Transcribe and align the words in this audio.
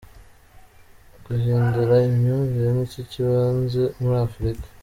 Guhindura 1.25 1.95
imyumvire 2.09 2.69
nicyo 2.73 3.01
cy’ibanze 3.09 3.81
muri 3.99 4.17
Afurika. 4.27 4.67